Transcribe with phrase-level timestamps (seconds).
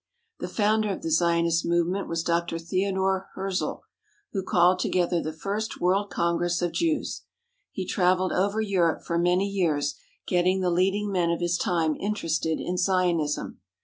[0.39, 2.57] The founder of the Zionist movement was Dr.
[2.57, 3.81] Theodore Herzl,
[4.31, 7.21] who called together the first world congress of Jews.
[7.71, 9.93] He travelled over Europe for many years,
[10.25, 13.59] getting the leading men of his time interested in Zionism.